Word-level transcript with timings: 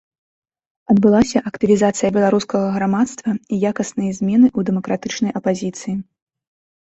Адбылася 0.91 1.39
актывізацыя 1.49 2.09
беларускага 2.15 2.67
грамадства 2.77 3.31
і 3.35 3.55
якасныя 3.71 4.11
змены 4.21 4.47
ў 4.57 4.69
дэмакратычнай 4.69 5.31
апазіцыі. 5.41 5.95